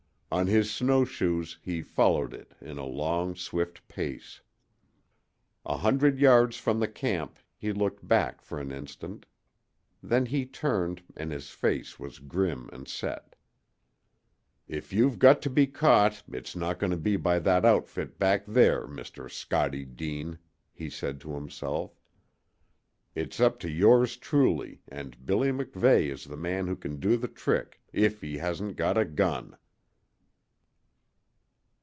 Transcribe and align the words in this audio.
On 0.33 0.47
his 0.47 0.71
snow 0.73 1.03
shoes 1.03 1.57
he 1.61 1.81
followed 1.81 2.33
it 2.33 2.53
in 2.61 2.77
a 2.77 2.85
long, 2.85 3.35
swift 3.35 3.85
pace. 3.89 4.39
A 5.65 5.75
hundred 5.75 6.19
yards 6.19 6.55
from 6.55 6.79
the 6.79 6.87
camp 6.87 7.37
he 7.57 7.73
looked 7.73 8.07
back 8.07 8.41
for 8.41 8.57
an 8.57 8.71
instant. 8.71 9.25
Then 10.01 10.27
he 10.27 10.45
turned, 10.45 11.03
and 11.17 11.33
his 11.33 11.49
face 11.49 11.99
was 11.99 12.19
grim 12.19 12.69
and 12.71 12.87
set. 12.87 13.35
"If 14.69 14.93
you've 14.93 15.19
got 15.19 15.41
to 15.41 15.49
be 15.49 15.67
caught, 15.67 16.23
it's 16.31 16.55
not 16.55 16.79
going 16.79 16.91
to 16.91 16.97
be 16.97 17.17
by 17.17 17.37
that 17.39 17.65
outfit 17.65 18.17
back 18.17 18.45
there, 18.45 18.87
Mr. 18.87 19.29
Scottie 19.29 19.83
Deane," 19.85 20.39
he 20.71 20.89
said 20.89 21.19
to 21.21 21.33
himself. 21.35 21.99
"It's 23.15 23.41
up 23.41 23.59
to 23.59 23.69
yours 23.69 24.15
truly, 24.15 24.81
and 24.87 25.25
Billy 25.25 25.51
MacVeigh 25.51 26.09
is 26.09 26.23
the 26.23 26.37
man 26.37 26.67
who 26.67 26.77
can 26.77 27.01
do 27.01 27.17
the 27.17 27.27
trick, 27.27 27.81
if 27.91 28.21
he 28.21 28.37
hasn't 28.37 28.77
got 28.77 28.97
a 28.97 29.03
gun!" 29.03 29.57